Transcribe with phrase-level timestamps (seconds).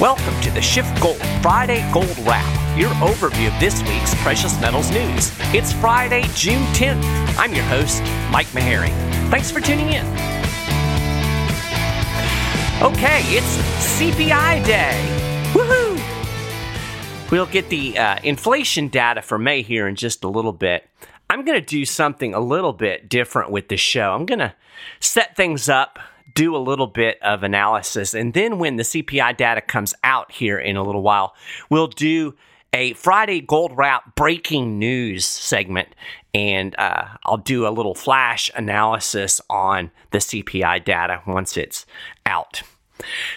[0.00, 4.92] Welcome to the Schiff Gold Friday Gold Wrap, your overview of this week's precious metals
[4.92, 5.32] news.
[5.52, 7.02] It's Friday, June 10th.
[7.36, 8.00] I'm your host,
[8.30, 8.90] Mike Maharrey.
[9.28, 10.06] Thanks for tuning in.
[12.80, 13.56] Okay, it's
[13.98, 15.50] CPI day.
[15.52, 16.00] Woohoo!
[17.32, 20.88] We'll get the uh, inflation data for May here in just a little bit.
[21.28, 24.12] I'm going to do something a little bit different with the show.
[24.12, 24.54] I'm going to
[25.00, 25.98] set things up
[26.38, 28.14] do a little bit of analysis.
[28.14, 31.34] And then when the CPI data comes out here in a little while,
[31.68, 32.36] we'll do
[32.72, 35.88] a Friday Gold Wrap breaking news segment.
[36.32, 41.86] And uh, I'll do a little flash analysis on the CPI data once it's
[42.24, 42.62] out.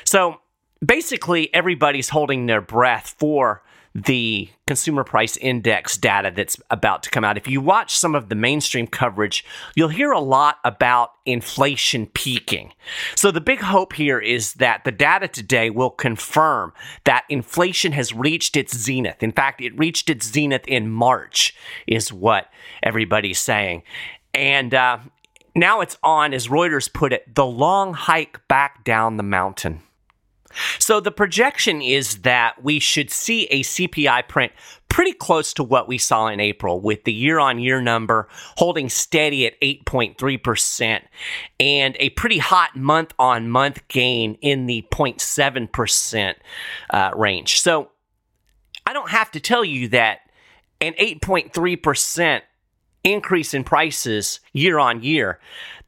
[0.03, 0.39] So
[0.85, 7.25] basically, everybody's holding their breath for the consumer price index data that's about to come
[7.25, 7.37] out.
[7.37, 9.43] If you watch some of the mainstream coverage,
[9.75, 12.71] you'll hear a lot about inflation peaking.
[13.15, 16.71] So the big hope here is that the data today will confirm
[17.03, 19.21] that inflation has reached its zenith.
[19.21, 21.53] In fact, it reached its zenith in March,
[21.85, 22.47] is what
[22.81, 23.83] everybody's saying.
[24.33, 24.99] And uh,
[25.53, 29.81] now it's on, as Reuters put it, the long hike back down the mountain.
[30.79, 34.51] So the projection is that we should see a CPI print
[34.89, 38.89] pretty close to what we saw in April, with the year on year number holding
[38.89, 41.01] steady at 8.3%
[41.61, 46.35] and a pretty hot month on month gain in the 0.7%
[46.89, 47.61] uh, range.
[47.61, 47.91] So
[48.85, 50.19] I don't have to tell you that
[50.81, 52.41] an 8.3%
[53.03, 55.39] increase in prices year on year,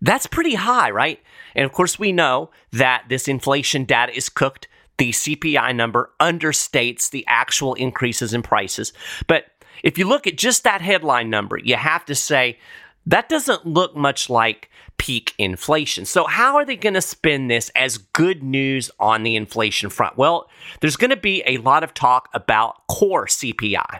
[0.01, 1.19] that's pretty high, right?
[1.55, 4.67] And of course, we know that this inflation data is cooked.
[4.97, 8.93] The CPI number understates the actual increases in prices.
[9.27, 9.45] But
[9.83, 12.59] if you look at just that headline number, you have to say
[13.05, 16.05] that doesn't look much like peak inflation.
[16.05, 20.17] So, how are they going to spin this as good news on the inflation front?
[20.17, 23.99] Well, there's going to be a lot of talk about core CPI.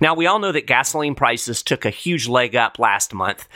[0.00, 3.48] Now, we all know that gasoline prices took a huge leg up last month.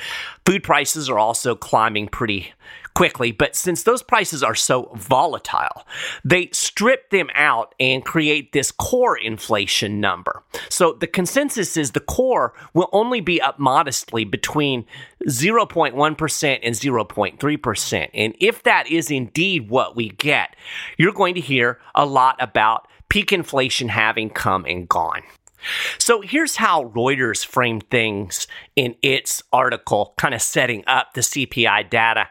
[0.47, 2.53] Food prices are also climbing pretty
[2.97, 5.85] quickly, but since those prices are so volatile,
[6.25, 10.43] they strip them out and create this core inflation number.
[10.71, 14.87] So the consensus is the core will only be up modestly between
[15.29, 18.11] 0.1% and 0.3%.
[18.15, 20.57] And if that is indeed what we get,
[20.97, 25.23] you're going to hear a lot about peak inflation having come and gone.
[25.99, 31.91] So here's how Reuters framed things in its article, kind of setting up the CPI
[31.91, 32.29] data.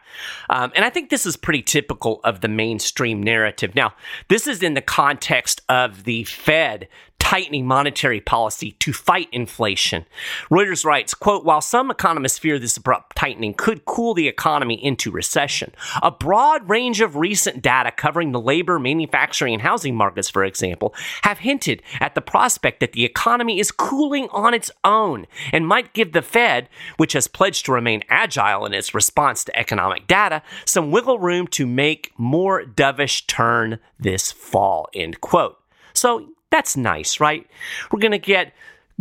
[0.50, 3.75] Um, and I think this is pretty typical of the mainstream narrative.
[3.75, 3.94] Now,
[4.29, 6.88] this is in the context of the Fed
[7.25, 10.06] tightening monetary policy to fight inflation.
[10.52, 15.09] Reuters writes, quote, while some economists fear this abrupt tightening could cool the economy into
[15.09, 20.44] recession, a broad range of recent data covering the labor, manufacturing, and housing markets, for
[20.44, 20.94] example,
[21.24, 25.94] have hinted at the prospect that the economy is cooling on its own and might
[25.94, 30.44] give the Fed, which has pledged to remain agile in its response to economic data,
[30.64, 35.58] some wiggle room to make more dovish turn this fall, end quote.
[35.91, 37.45] So that's nice, right?
[37.91, 38.53] We're going to get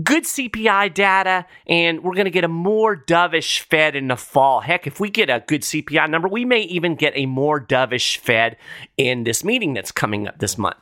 [0.03, 4.61] good CPI data and we're going to get a more dovish Fed in the fall.
[4.61, 8.19] Heck, if we get a good CPI number, we may even get a more dovish
[8.19, 8.57] Fed
[8.97, 10.79] in this meeting that's coming up this month.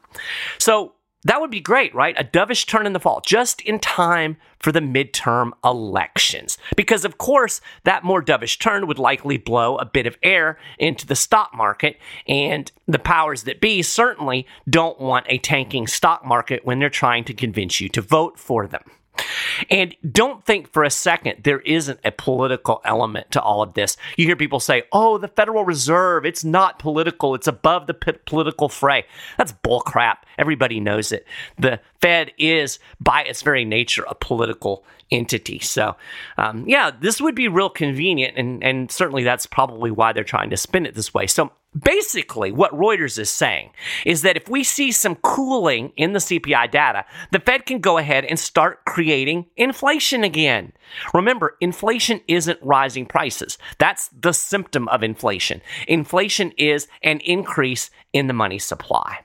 [0.59, 0.95] So
[1.25, 2.15] that would be great, right?
[2.19, 6.59] A dovish turn in the fall, just in time for the midterm elections.
[6.77, 11.07] Because, of course, that more dovish turn would likely blow a bit of air into
[11.07, 11.99] the stock market.
[12.27, 17.25] And the powers that be certainly don't want a tanking stock market when they're trying
[17.25, 18.83] to convince you to vote for them.
[19.71, 23.97] And don't think for a second there isn't a political element to all of this.
[24.17, 28.13] You hear people say, oh, the Federal Reserve, it's not political, it's above the p-
[28.27, 29.05] political fray.
[29.39, 30.19] That's bullcrap.
[30.39, 31.27] Everybody knows it.
[31.59, 35.59] The Fed is, by its very nature, a political entity.
[35.59, 35.97] So,
[36.39, 40.51] um, yeah, this would be real convenient, and, and certainly that's probably why they're trying
[40.51, 41.27] to spin it this way.
[41.27, 43.71] So, Basically, what Reuters is saying
[44.05, 47.97] is that if we see some cooling in the CPI data, the Fed can go
[47.97, 50.73] ahead and start creating inflation again.
[51.15, 53.57] Remember, inflation isn't rising prices.
[53.79, 55.63] That's the symptom of inflation.
[55.89, 59.21] Inflation is an increase in the money supply.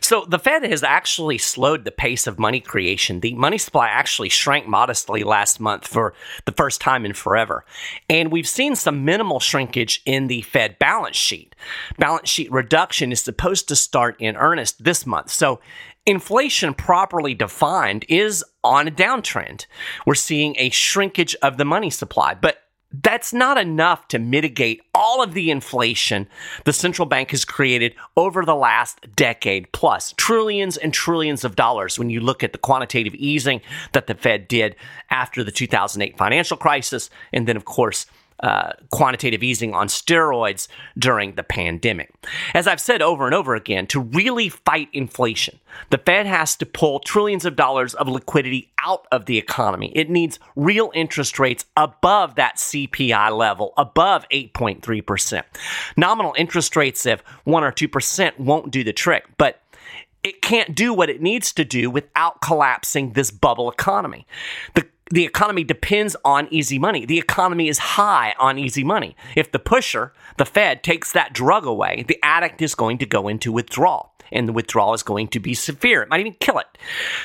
[0.00, 3.20] So the Fed has actually slowed the pace of money creation.
[3.20, 7.64] The money supply actually shrank modestly last month for the first time in forever.
[8.08, 11.54] And we've seen some minimal shrinkage in the Fed balance sheet.
[11.98, 15.30] Balance sheet reduction is supposed to start in earnest this month.
[15.30, 15.60] So
[16.06, 19.66] inflation properly defined is on a downtrend.
[20.06, 25.22] We're seeing a shrinkage of the money supply, but that's not enough to mitigate all
[25.22, 26.26] of the inflation
[26.64, 31.98] the central bank has created over the last decade plus trillions and trillions of dollars
[31.98, 33.60] when you look at the quantitative easing
[33.92, 34.74] that the Fed did
[35.10, 37.10] after the 2008 financial crisis.
[37.32, 38.06] And then of course
[38.40, 40.68] uh, quantitative easing on steroids
[40.98, 42.12] during the pandemic.
[42.54, 45.58] As I've said over and over again, to really fight inflation,
[45.90, 49.92] the Fed has to pull trillions of dollars of liquidity out of the economy.
[49.94, 55.42] It needs real interest rates above that CPI level, above 8.3%.
[55.96, 59.60] Nominal interest rates of 1 or 2% won't do the trick, but
[60.22, 64.26] it can't do what it needs to do without collapsing this bubble economy.
[64.74, 67.06] The the economy depends on easy money.
[67.06, 69.16] The economy is high on easy money.
[69.36, 73.28] If the pusher, the Fed, takes that drug away, the addict is going to go
[73.28, 76.02] into withdrawal, and the withdrawal is going to be severe.
[76.02, 76.66] It might even kill it.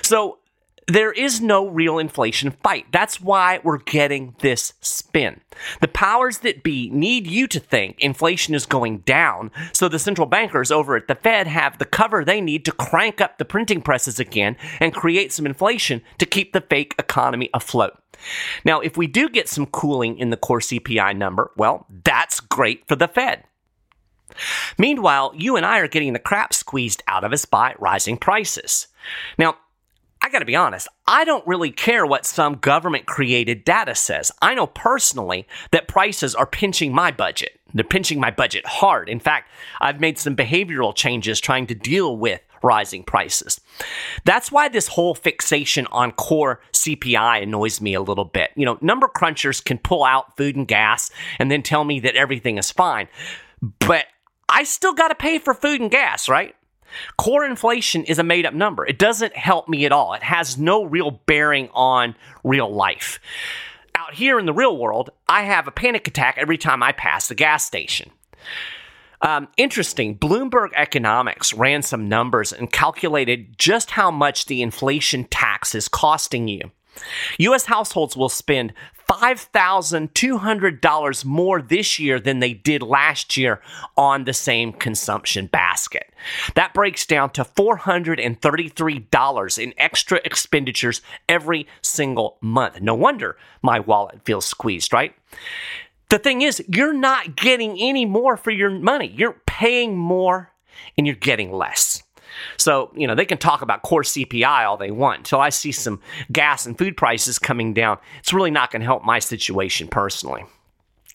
[0.02, 0.40] So
[0.88, 2.86] there is no real inflation fight.
[2.92, 5.42] That's why we're getting this spin.
[5.82, 10.28] The powers that be need you to think inflation is going down, so the central
[10.28, 13.82] bankers over at the Fed have the cover they need to crank up the printing
[13.82, 17.98] presses again and create some inflation to keep the fake economy afloat.
[18.64, 22.88] Now, if we do get some cooling in the core CPI number, well, that's great
[22.88, 23.44] for the Fed.
[24.78, 28.88] Meanwhile, you and I are getting the crap squeezed out of us by rising prices.
[29.38, 29.58] Now,
[30.24, 34.32] I got to be honest, I don't really care what some government created data says.
[34.42, 37.60] I know personally that prices are pinching my budget.
[37.74, 39.10] They're pinching my budget hard.
[39.10, 39.50] In fact,
[39.82, 43.60] I've made some behavioral changes trying to deal with rising prices.
[44.24, 48.52] That's why this whole fixation on core CPI annoys me a little bit.
[48.56, 52.16] You know, number crunchers can pull out food and gas and then tell me that
[52.16, 53.10] everything is fine.
[53.80, 54.06] But
[54.48, 56.56] I still got to pay for food and gas, right?
[57.18, 58.86] Core inflation is a made up number.
[58.86, 60.14] It doesn't help me at all.
[60.14, 63.20] It has no real bearing on real life.
[63.96, 67.28] Out here in the real world, I have a panic attack every time I pass
[67.28, 68.12] the gas station.
[69.22, 75.74] Um, interesting, Bloomberg Economics ran some numbers and calculated just how much the inflation tax
[75.74, 76.72] is costing you.
[77.40, 77.66] U.S.
[77.66, 78.74] households will spend
[79.14, 83.62] $5,200 more this year than they did last year
[83.98, 86.14] on the same consumption basket.
[86.56, 92.80] That breaks down to $433 in extra expenditures every single month.
[92.82, 95.14] No wonder my wallet feels squeezed, right?
[96.10, 99.08] The thing is, you're not getting any more for your money.
[99.08, 100.52] You're paying more
[100.98, 102.03] and you're getting less.
[102.58, 105.20] So, you know, they can talk about core CPI all they want.
[105.20, 106.02] Until I see some
[106.32, 110.44] gas and food prices coming down, it's really not going to help my situation personally.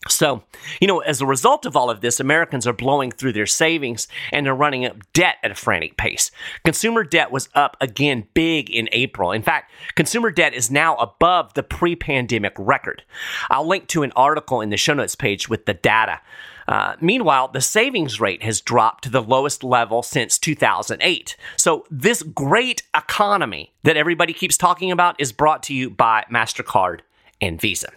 [0.07, 0.43] So,
[0.79, 4.07] you know, as a result of all of this, Americans are blowing through their savings
[4.31, 6.31] and they're running up debt at a frantic pace.
[6.63, 9.33] Consumer debt was up again big in April.
[9.33, 13.03] In fact, consumer debt is now above the pre pandemic record.
[13.49, 16.21] I'll link to an article in the show notes page with the data.
[16.69, 21.35] Uh, meanwhile, the savings rate has dropped to the lowest level since 2008.
[21.57, 26.99] So, this great economy that everybody keeps talking about is brought to you by MasterCard
[27.41, 27.89] and Visa.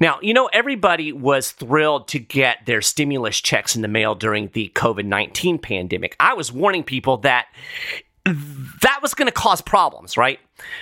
[0.00, 4.50] Now, you know, everybody was thrilled to get their stimulus checks in the mail during
[4.52, 6.16] the COVID 19 pandemic.
[6.20, 7.46] I was warning people that
[8.26, 10.40] that was going to cause problems, right?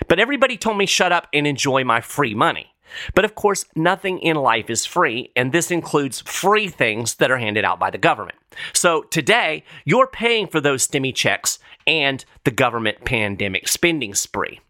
[0.08, 2.74] But everybody told me shut up and enjoy my free money.
[3.14, 7.38] But of course, nothing in life is free, and this includes free things that are
[7.38, 8.38] handed out by the government.
[8.72, 14.60] So today, you're paying for those stimmy checks and the government pandemic spending spree.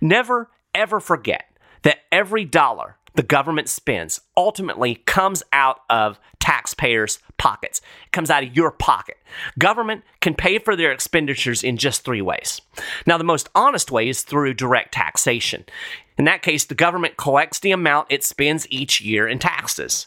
[0.00, 1.44] Never, ever forget
[1.82, 7.80] that every dollar the government spends ultimately comes out of taxpayers' pockets.
[8.06, 9.16] It comes out of your pocket.
[9.58, 12.60] Government can pay for their expenditures in just three ways.
[13.06, 15.64] Now, the most honest way is through direct taxation.
[16.20, 20.06] In that case, the government collects the amount it spends each year in taxes.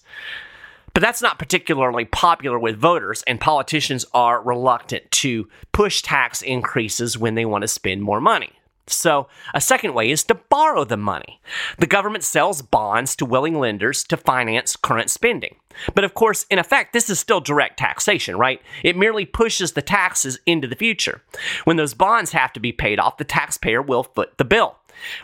[0.94, 7.18] But that's not particularly popular with voters, and politicians are reluctant to push tax increases
[7.18, 8.52] when they want to spend more money.
[8.86, 11.42] So, a second way is to borrow the money.
[11.80, 15.56] The government sells bonds to willing lenders to finance current spending.
[15.96, 18.62] But of course, in effect, this is still direct taxation, right?
[18.84, 21.24] It merely pushes the taxes into the future.
[21.64, 24.76] When those bonds have to be paid off, the taxpayer will foot the bill.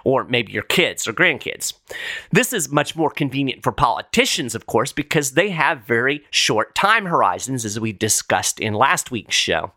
[0.04, 1.74] Or maybe your kids or grandkids.
[2.32, 7.06] This is much more convenient for politicians, of course, because they have very short time
[7.06, 9.72] horizons, as we discussed in last week's show.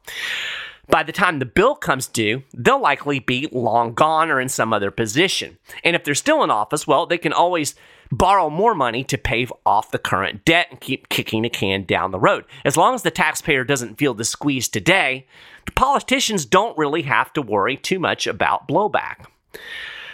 [0.89, 4.73] By the time the bill comes due, they'll likely be long gone or in some
[4.73, 5.59] other position.
[5.85, 7.75] And if they're still in office, well, they can always
[8.11, 12.11] borrow more money to pay off the current debt and keep kicking the can down
[12.11, 12.45] the road.
[12.65, 15.27] As long as the taxpayer doesn't feel the squeeze today,
[15.65, 19.25] the politicians don't really have to worry too much about blowback.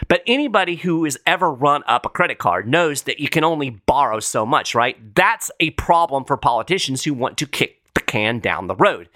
[0.08, 3.70] But anybody who has ever run up a credit card knows that you can only
[3.70, 5.14] borrow so much, right?
[5.14, 9.08] That's a problem for politicians who want to kick the can down the road.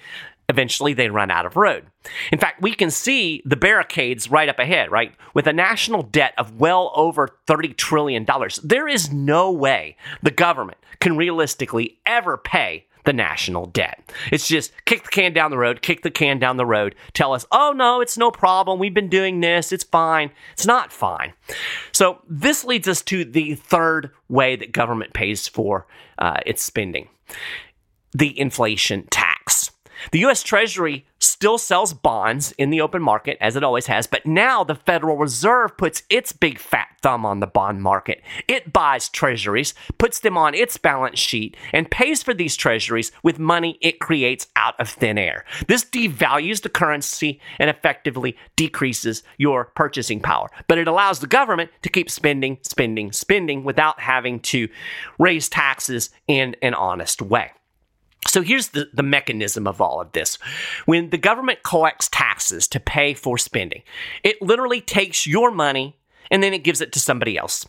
[0.49, 1.87] Eventually, they run out of road.
[2.31, 5.14] In fact, we can see the barricades right up ahead, right?
[5.33, 8.26] With a national debt of well over $30 trillion,
[8.62, 14.12] there is no way the government can realistically ever pay the national debt.
[14.30, 17.32] It's just kick the can down the road, kick the can down the road, tell
[17.32, 18.78] us, oh no, it's no problem.
[18.78, 19.73] We've been doing this.
[19.73, 20.30] It's fine.
[20.52, 21.32] It's not fine.
[21.92, 25.87] So this leads us to the third way that government pays for
[26.18, 27.09] uh, its spending
[28.12, 29.31] the inflation tax.
[30.11, 34.26] The US Treasury still sells bonds in the open market as it always has, but
[34.26, 38.23] now the Federal Reserve puts its big fat thumb on the bond market.
[38.49, 43.38] It buys treasuries, puts them on its balance sheet, and pays for these treasuries with
[43.38, 45.44] money it creates out of thin air.
[45.68, 51.71] This devalues the currency and effectively decreases your purchasing power, but it allows the government
[51.82, 54.68] to keep spending, spending, spending without having to
[55.18, 57.52] raise taxes in an honest way.
[58.29, 60.38] So here's the, the mechanism of all of this.
[60.87, 63.83] When the government collects taxes to pay for spending,
[64.23, 65.97] it literally takes your money
[66.31, 67.67] and then it gives it to somebody else.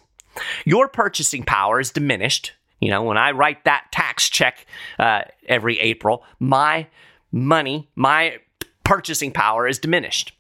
[0.66, 2.54] Your purchasing power is diminished.
[2.80, 4.66] You know, when I write that tax check
[5.00, 6.88] uh, every April, my
[7.32, 8.40] money, my
[8.84, 10.34] purchasing power is diminished.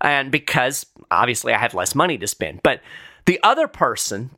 [0.00, 2.62] And because obviously I have less money to spend.
[2.62, 2.80] But
[3.26, 4.30] the other person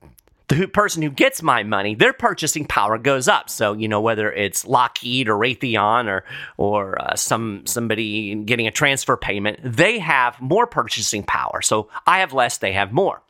[0.50, 3.48] the person who gets my money, their purchasing power goes up.
[3.48, 6.24] So you know whether it's Lockheed or Raytheon or
[6.56, 11.62] or uh, some somebody getting a transfer payment, they have more purchasing power.
[11.62, 13.22] So I have less, they have more.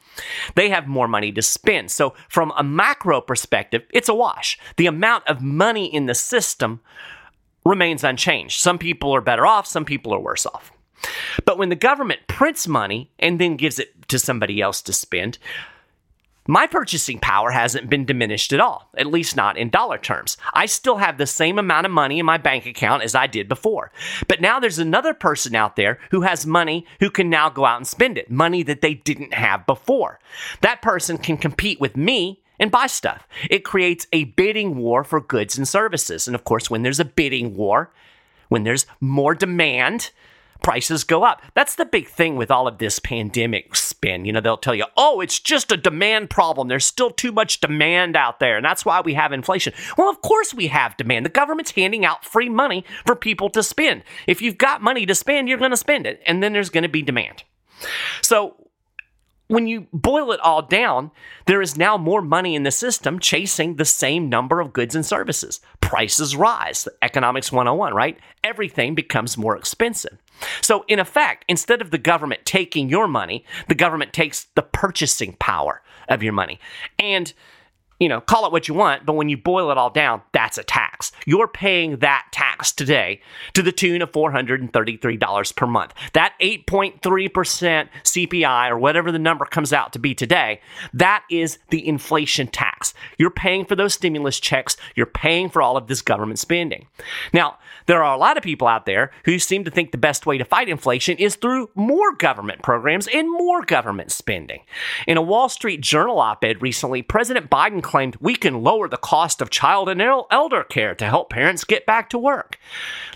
[0.54, 1.90] They have more money to spend.
[1.90, 4.58] So from a macro perspective, it's a wash.
[4.76, 6.80] The amount of money in the system
[7.64, 8.60] remains unchanged.
[8.60, 10.72] Some people are better off, some people are worse off.
[11.44, 15.38] But when the government prints money and then gives it to somebody else to spend,
[16.50, 20.36] my purchasing power hasn't been diminished at all, at least not in dollar terms.
[20.52, 23.48] I still have the same amount of money in my bank account as I did
[23.48, 23.92] before.
[24.26, 27.76] But now there's another person out there who has money who can now go out
[27.76, 30.18] and spend it, money that they didn't have before.
[30.60, 33.28] That person can compete with me and buy stuff.
[33.48, 36.26] It creates a bidding war for goods and services.
[36.26, 37.92] And of course, when there's a bidding war,
[38.48, 40.10] when there's more demand,
[40.62, 41.42] prices go up.
[41.54, 44.24] That's the big thing with all of this pandemic spin.
[44.24, 46.68] You know, they'll tell you, oh, it's just a demand problem.
[46.68, 48.56] There's still too much demand out there.
[48.56, 49.72] And that's why we have inflation.
[49.96, 51.26] Well, of course we have demand.
[51.26, 54.02] The government's handing out free money for people to spend.
[54.26, 56.22] If you've got money to spend, you're going to spend it.
[56.26, 57.44] And then there's going to be demand.
[58.22, 58.69] So
[59.50, 61.10] when you boil it all down,
[61.46, 65.04] there is now more money in the system chasing the same number of goods and
[65.04, 65.60] services.
[65.80, 66.86] Prices rise.
[67.02, 68.16] Economics 101, right?
[68.44, 70.18] Everything becomes more expensive.
[70.60, 75.34] So, in effect, instead of the government taking your money, the government takes the purchasing
[75.40, 76.60] power of your money.
[76.98, 77.32] And
[77.98, 80.56] you know, call it what you want, but when you boil it all down, that's
[80.56, 80.89] a tax.
[81.26, 83.20] You're paying that tax today
[83.54, 85.94] to the tune of $433 per month.
[86.12, 87.00] That 8.3%
[88.04, 90.60] CPI or whatever the number comes out to be today,
[90.92, 92.94] that is the inflation tax.
[93.18, 96.86] You're paying for those stimulus checks, you're paying for all of this government spending.
[97.32, 100.26] Now, there are a lot of people out there who seem to think the best
[100.26, 104.60] way to fight inflation is through more government programs and more government spending.
[105.06, 108.96] In a Wall Street Journal op ed recently, President Biden claimed we can lower the
[108.96, 112.58] cost of child and elder care to help parents get back to work.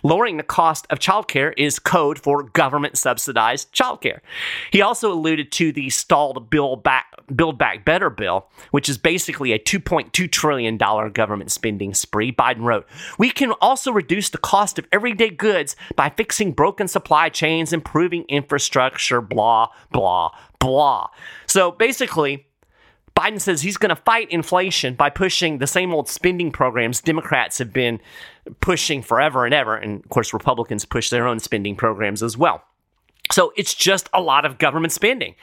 [0.03, 4.21] Lowering the cost of childcare is code for government subsidized childcare.
[4.71, 9.53] He also alluded to the stalled Build Back, Build Back Better bill, which is basically
[9.53, 12.33] a $2.2 trillion government spending spree.
[12.33, 12.87] Biden wrote,
[13.19, 18.25] We can also reduce the cost of everyday goods by fixing broken supply chains, improving
[18.29, 21.09] infrastructure, blah, blah, blah.
[21.47, 22.47] So basically,
[23.17, 27.59] Biden says he's going to fight inflation by pushing the same old spending programs Democrats
[27.59, 28.01] have been
[28.61, 29.77] pushing forever and ever.
[29.77, 32.65] And of course, Republicans push their own spending programs as well.
[33.33, 35.35] So it's just a lot of government spending.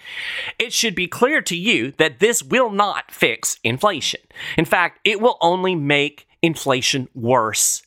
[0.60, 4.22] It should be clear to you that this will not fix inflation.
[4.58, 7.82] In fact, it will only make inflation worse,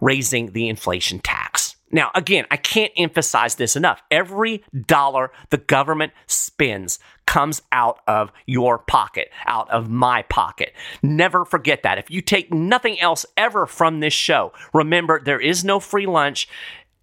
[0.00, 1.71] raising the inflation tax.
[1.92, 4.02] Now, again, I can't emphasize this enough.
[4.10, 10.72] Every dollar the government spends comes out of your pocket, out of my pocket.
[11.02, 11.98] Never forget that.
[11.98, 16.48] If you take nothing else ever from this show, remember there is no free lunch.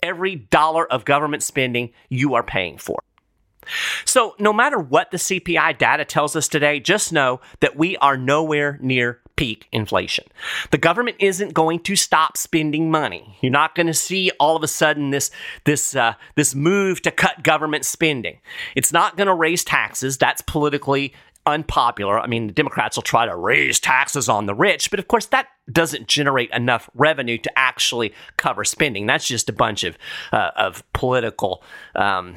[0.02, 3.00] Every dollar of government spending you are paying for.
[4.06, 8.18] So, no matter what the CPI data tells us today, just know that we are
[8.18, 10.26] nowhere near peak inflation.
[10.72, 13.38] The government isn't going to stop spending money.
[13.40, 15.32] You're not going to see all of a sudden this
[15.64, 18.40] this uh, this move to cut government spending.
[18.76, 20.18] It's not going to raise taxes.
[20.18, 21.14] That's politically
[21.46, 22.20] unpopular.
[22.20, 25.28] I mean, the Democrats will try to raise taxes on the rich, but of course
[25.28, 29.06] that doesn't generate enough revenue to actually cover spending.
[29.06, 29.98] That's just a bunch of
[30.34, 31.64] uh, of political
[31.96, 32.36] um,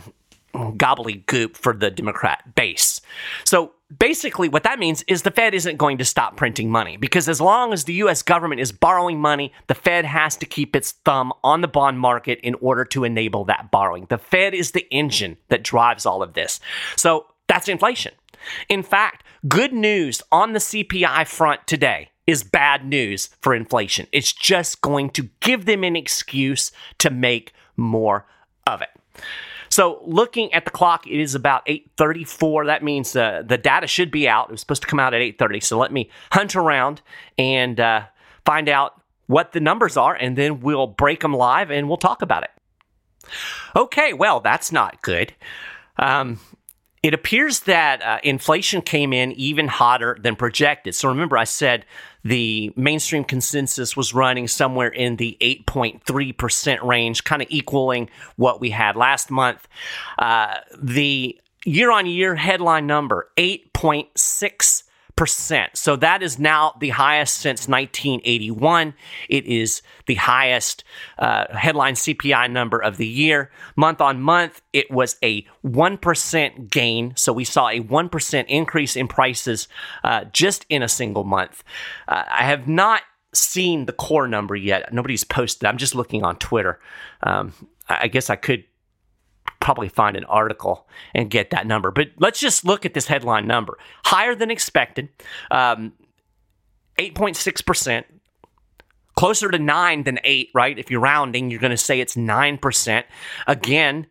[0.54, 3.00] gobbledygook for the Democrat base.
[3.44, 7.28] So basically, what that means is the Fed isn't going to stop printing money because
[7.28, 8.22] as long as the U.S.
[8.22, 12.40] government is borrowing money, the Fed has to keep its thumb on the bond market
[12.42, 14.06] in order to enable that borrowing.
[14.08, 16.60] The Fed is the engine that drives all of this.
[16.96, 18.12] So that's inflation.
[18.68, 24.06] In fact, good news on the CPI front today is bad news for inflation.
[24.12, 28.26] It's just going to give them an excuse to make more
[28.66, 28.90] of it.
[29.72, 32.66] So looking at the clock, it is about 8:34.
[32.66, 34.50] That means uh, the data should be out.
[34.50, 35.62] It was supposed to come out at 8:30.
[35.62, 37.00] So let me hunt around
[37.38, 38.02] and uh,
[38.44, 42.20] find out what the numbers are, and then we'll break them live and we'll talk
[42.20, 42.50] about it.
[43.74, 45.32] Okay, well that's not good.
[45.96, 46.38] Um,
[47.02, 50.94] it appears that uh, inflation came in even hotter than projected.
[50.94, 51.84] So remember, I said
[52.24, 58.70] the mainstream consensus was running somewhere in the 8.3% range, kind of equaling what we
[58.70, 59.66] had last month.
[60.16, 64.84] Uh, the year on year headline number, 8.6
[65.22, 65.76] percent.
[65.76, 68.92] So that is now the highest since 1981.
[69.28, 70.82] It is the highest
[71.16, 73.52] uh, headline CPI number of the year.
[73.76, 77.12] Month on month, it was a 1% gain.
[77.14, 79.68] So we saw a 1% increase in prices
[80.02, 81.62] uh, just in a single month.
[82.08, 83.02] Uh, I have not
[83.32, 84.92] seen the core number yet.
[84.92, 85.68] Nobody's posted.
[85.68, 86.80] I'm just looking on Twitter.
[87.22, 87.52] Um,
[87.88, 88.64] I guess I could
[89.62, 91.90] probably find an article and get that number.
[91.90, 95.08] But let's just look at this headline number higher than expected,
[95.50, 95.92] um,
[96.98, 98.04] 8.6%.
[99.14, 100.78] Closer to nine than eight, right?
[100.78, 103.04] If you're rounding, you're going to say it's 9%.
[103.46, 104.06] Again,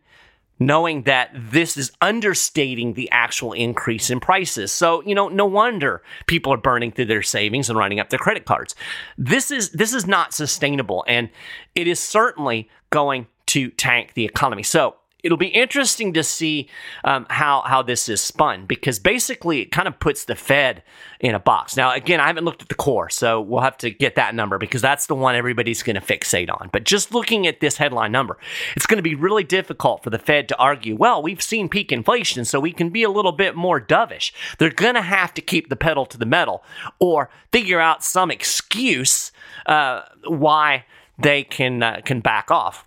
[0.60, 4.70] knowing that this is understating the actual increase in prices.
[4.70, 8.18] So, you know, no wonder people are burning through their savings and running up their
[8.18, 8.76] credit cards.
[9.18, 11.30] This is this is not sustainable and
[11.74, 14.62] it is certainly going to tank the economy.
[14.62, 16.68] So, it'll be interesting to see
[17.04, 20.82] um, how how this is spun because basically it kind of puts the Fed
[21.20, 21.76] in a box.
[21.76, 24.58] Now, again, I haven't looked at the core, so we'll have to get that number
[24.58, 26.68] because that's the one everybody's going to fixate on.
[26.72, 28.38] But just looking at this headline number,
[28.74, 31.92] it's going to be really difficult for the Fed to argue, well, we've seen peak
[31.92, 34.32] inflation, so we can be a little bit more dovish.
[34.58, 36.64] They're going to have to keep the pedal to the metal
[36.98, 39.30] or figure out some excuse
[39.66, 40.84] uh, why
[41.18, 42.86] they can uh, can back off.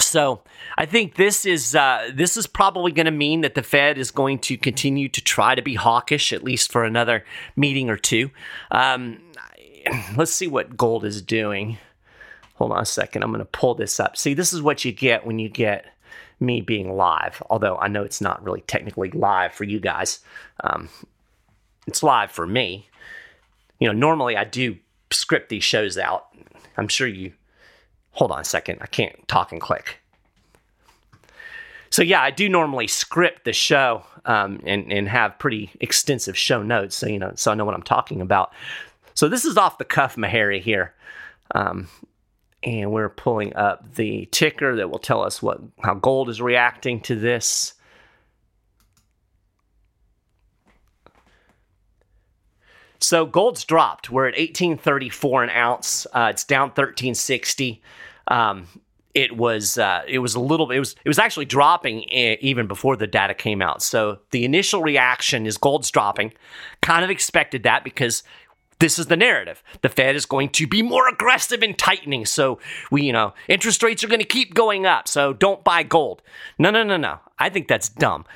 [0.00, 0.42] So
[0.76, 4.10] I think this is uh, this is probably going to mean that the Fed is
[4.10, 7.24] going to continue to try to be hawkish at least for another
[7.56, 8.30] meeting or two.
[8.70, 9.20] Um,
[10.16, 11.78] let's see what gold is doing.
[12.54, 13.22] Hold on a second.
[13.22, 14.16] I'm going to pull this up.
[14.16, 15.86] See, this is what you get when you get
[16.40, 17.42] me being live.
[17.50, 20.20] Although I know it's not really technically live for you guys.
[20.62, 20.88] Um,
[21.86, 22.88] it's live for me.
[23.78, 24.76] You know, normally I do
[25.10, 26.28] script these shows out.
[26.76, 27.32] I'm sure you
[28.16, 28.78] hold on a second.
[28.80, 30.00] I can't talk and click.
[31.90, 36.62] So yeah, I do normally script the show um, and and have pretty extensive show
[36.62, 38.52] notes, so you know, so I know what I'm talking about.
[39.14, 40.92] So this is off the cuff, Maharrey here,
[41.54, 41.88] um,
[42.62, 47.00] and we're pulling up the ticker that will tell us what how gold is reacting
[47.02, 47.74] to this.
[53.00, 54.10] So gold's dropped.
[54.10, 56.06] We're at 1834 an ounce.
[56.12, 57.82] Uh, it's down 1360.
[58.28, 58.66] Um,
[59.14, 62.96] it was uh, it was a little it was it was actually dropping even before
[62.96, 63.82] the data came out.
[63.82, 66.34] So the initial reaction is gold's dropping.
[66.82, 68.22] Kind of expected that because
[68.78, 69.62] this is the narrative.
[69.80, 72.26] The Fed is going to be more aggressive in tightening.
[72.26, 72.58] So
[72.90, 75.08] we, you know, interest rates are going to keep going up.
[75.08, 76.20] So don't buy gold.
[76.58, 77.20] No, no, no, no.
[77.38, 78.26] I think that's dumb.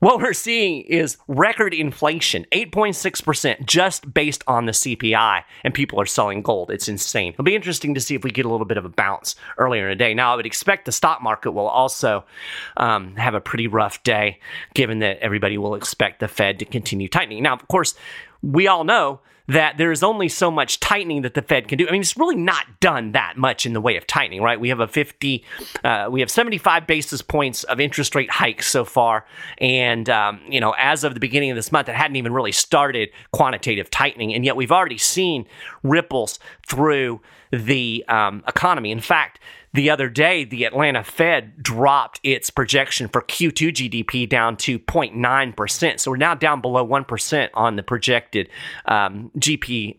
[0.00, 6.06] What we're seeing is record inflation, 8.6% just based on the CPI, and people are
[6.06, 6.70] selling gold.
[6.70, 7.34] It's insane.
[7.34, 9.90] It'll be interesting to see if we get a little bit of a bounce earlier
[9.90, 10.14] in the day.
[10.14, 12.24] Now, I would expect the stock market will also
[12.78, 14.40] um, have a pretty rough day,
[14.72, 17.42] given that everybody will expect the Fed to continue tightening.
[17.42, 17.94] Now, of course,
[18.40, 21.88] we all know that there is only so much tightening that the Fed can do.
[21.88, 24.60] I mean, it's really not done that much in the way of tightening, right?
[24.60, 25.44] We have a 50,
[25.82, 29.26] uh, we have 75 basis points of interest rate hikes so far.
[29.58, 32.52] And, um, you know, as of the beginning of this month, it hadn't even really
[32.52, 34.32] started quantitative tightening.
[34.32, 35.46] And yet we've already seen
[35.82, 38.92] ripples through the um, economy.
[38.92, 39.40] In fact,
[39.72, 46.00] the other day, the Atlanta Fed dropped its projection for Q2 GDP down to 0.9%.
[46.00, 48.48] So we're now down below 1% on the projected
[48.86, 49.98] um, GP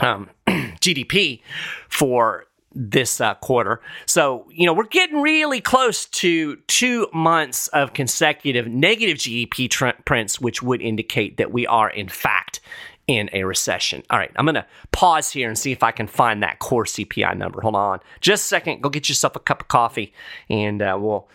[0.00, 1.42] um, GDP
[1.88, 3.80] for this uh, quarter.
[4.06, 9.88] So, you know, we're getting really close to two months of consecutive negative GDP tr-
[10.04, 12.60] prints, which would indicate that we are, in fact,
[13.08, 14.04] in a recession.
[14.10, 16.84] All right, I'm going to pause here and see if I can find that core
[16.84, 17.60] CPI number.
[17.62, 18.82] Hold on just a second.
[18.82, 20.12] Go get yourself a cup of coffee
[20.48, 21.26] and uh, we'll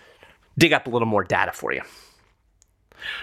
[0.58, 1.82] dig up a little more data for you.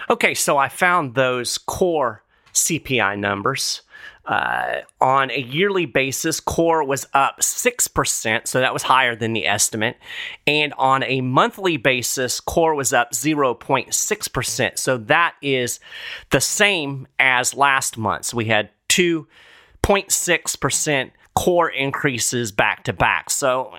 [0.09, 3.81] Okay, so I found those core CPI numbers.
[4.25, 9.47] Uh, on a yearly basis, core was up 6%, so that was higher than the
[9.47, 9.97] estimate.
[10.45, 15.79] And on a monthly basis, core was up 0.6%, so that is
[16.29, 18.25] the same as last month.
[18.25, 23.31] So we had 2.6% core increases back to back.
[23.31, 23.73] So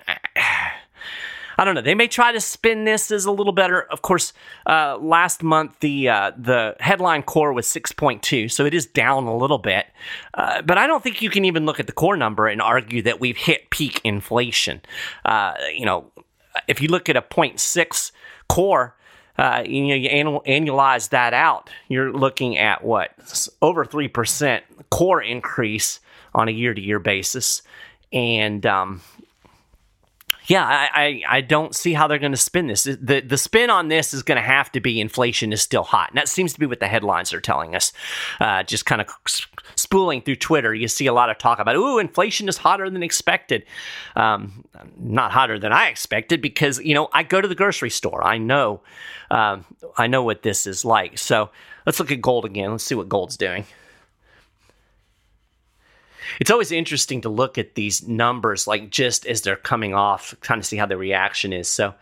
[1.57, 1.81] I don't know.
[1.81, 3.81] They may try to spin this as a little better.
[3.83, 4.33] Of course,
[4.65, 9.35] uh, last month the uh, the headline core was 6.2, so it is down a
[9.35, 9.87] little bit.
[10.33, 13.01] Uh, but I don't think you can even look at the core number and argue
[13.03, 14.81] that we've hit peak inflation.
[15.25, 16.11] Uh, you know,
[16.67, 18.11] if you look at a 0.6
[18.47, 18.95] core.
[19.35, 20.09] Uh, you know, you
[20.45, 23.09] annualize that out, you're looking at what
[23.63, 25.99] over three percent core increase
[26.35, 27.63] on a year-to-year basis,
[28.11, 29.01] and um,
[30.47, 32.83] yeah, I, I, I, don't see how they're going to spin this.
[32.83, 36.09] The the spin on this is going to have to be inflation is still hot.
[36.09, 37.93] And that seems to be what the headlines are telling us.
[38.39, 39.07] Uh, just kind of
[39.75, 43.03] spooling through Twitter, you see a lot of talk about, ooh, inflation is hotter than
[43.03, 43.65] expected.
[44.15, 44.65] Um,
[44.97, 48.23] not hotter than I expected because, you know, I go to the grocery store.
[48.23, 48.81] I know,
[49.31, 49.65] um,
[49.97, 51.17] I know what this is like.
[51.17, 51.49] So
[51.85, 52.71] let's look at gold again.
[52.71, 53.65] Let's see what gold's doing
[56.39, 60.59] it's always interesting to look at these numbers like just as they're coming off, kind
[60.59, 61.67] of see how the reaction is.
[61.67, 61.93] So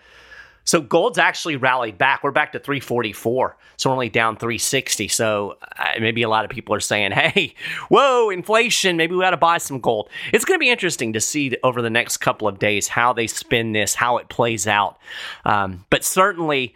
[0.63, 2.23] so gold's actually rallied back.
[2.23, 3.57] We're back to 344.
[3.77, 5.07] So we're only down 360.
[5.07, 7.55] So uh, maybe a lot of people are saying, hey,
[7.89, 8.97] whoa, inflation.
[8.97, 10.09] Maybe we ought to buy some gold.
[10.31, 13.27] It's going to be interesting to see over the next couple of days how they
[13.27, 14.97] spin this, how it plays out.
[15.45, 16.75] Um, but certainly,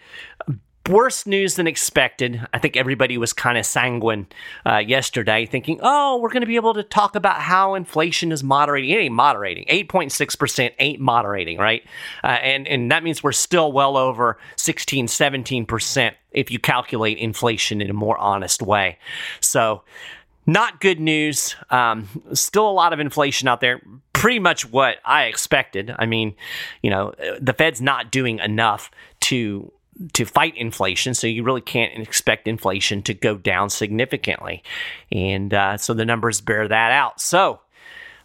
[0.90, 2.46] worse news than expected.
[2.54, 4.28] I think everybody was kind of sanguine
[4.66, 8.44] uh, yesterday, thinking, oh, we're going to be able to talk about how inflation is
[8.44, 8.90] moderating.
[8.90, 9.66] It ain't moderating.
[9.66, 11.84] 8.6% ain't moderating, right?
[12.24, 17.82] Uh, and, and that means we're still well over 16, 17% if you calculate inflation
[17.82, 18.98] in a more honest way.
[19.40, 19.84] So,
[20.48, 21.56] not good news.
[21.72, 23.82] Um, still a lot of inflation out there.
[24.14, 25.94] Pretty much what I expected.
[25.98, 26.36] I mean,
[26.84, 29.72] you know, the Fed's not doing enough to
[30.14, 34.64] to fight inflation, so you really can't expect inflation to go down significantly.
[35.12, 37.22] And uh, so the numbers bear that out.
[37.22, 37.62] So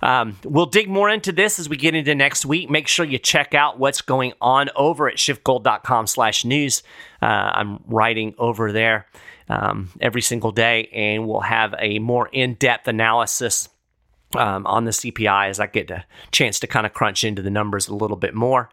[0.03, 2.71] um, we'll dig more into this as we get into next week.
[2.71, 6.83] Make sure you check out what's going on over at schiffgold.com slash news.
[7.21, 9.07] Uh, I'm writing over there
[9.49, 13.69] um, every single day, and we'll have a more in-depth analysis
[14.37, 17.51] um, on the CPI as I get a chance to kind of crunch into the
[17.51, 18.71] numbers a little bit more.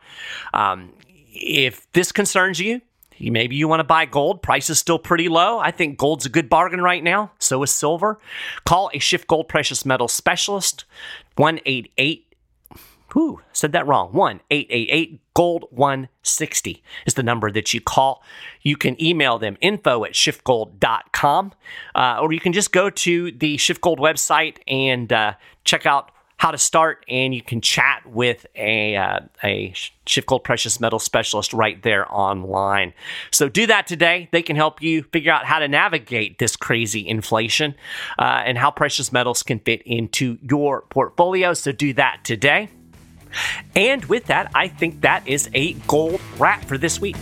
[0.54, 0.94] Um,
[1.42, 2.82] if this concerns you,
[3.20, 4.42] maybe you want to buy gold.
[4.42, 5.60] Price is still pretty low.
[5.60, 7.32] I think gold's a good bargain right now.
[7.40, 8.20] So is silver.
[8.66, 10.86] Call a Schiff Gold Precious Metal Specialist.
[11.36, 12.24] 188.
[13.16, 14.12] Whoo, said that wrong.
[14.12, 18.24] 1 888 Gold 160 is the number that you call.
[18.62, 21.54] You can email them info at schiffgold.com,
[21.96, 26.12] uh, or you can just go to the Schiff Gold website and uh, check out
[26.38, 29.74] how to start, and you can chat with a uh, a
[30.06, 32.94] Schiff Gold Precious Metal specialist right there online.
[33.32, 34.30] So do that today.
[34.32, 37.76] They can help you figure out how to navigate this crazy inflation
[38.20, 41.54] uh, and how precious metals can fit into your portfolio.
[41.54, 42.70] So do that today.
[43.76, 47.18] And with that, I think that is a gold wrap for this week.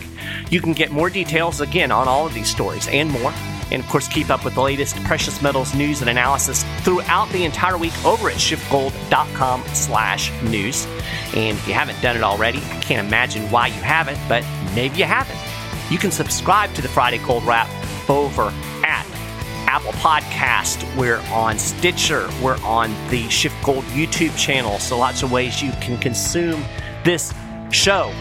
[0.50, 3.32] You can get more details again on all of these stories and more
[3.70, 7.44] and of course, keep up with the latest precious metals news and analysis throughout the
[7.44, 10.86] entire week over at schiffgold.com slash news.
[11.34, 14.98] And if you haven't done it already, I can't imagine why you haven't, but maybe
[14.98, 15.38] you haven't.
[15.90, 17.68] You can subscribe to the Friday Gold Wrap
[18.08, 18.52] over
[18.84, 19.06] at
[19.68, 20.84] Apple Podcast.
[20.96, 22.28] We're on Stitcher.
[22.42, 24.78] We're on the Schiff Gold YouTube channel.
[24.78, 26.64] So lots of ways you can consume
[27.04, 27.32] this
[27.70, 28.12] show.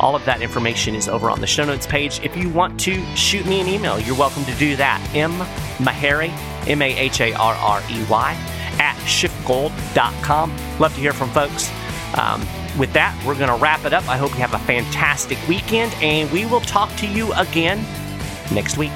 [0.00, 2.20] All of that information is over on the show notes page.
[2.22, 5.00] If you want to shoot me an email, you're welcome to do that.
[5.14, 5.32] M.
[5.78, 6.30] Maharrey,
[6.68, 8.32] M A H A R R E Y,
[8.78, 10.56] at schiffgold.com.
[10.78, 11.70] Love to hear from folks.
[12.18, 12.40] Um,
[12.78, 14.06] with that, we're going to wrap it up.
[14.08, 17.84] I hope you have a fantastic weekend, and we will talk to you again
[18.52, 18.92] next week.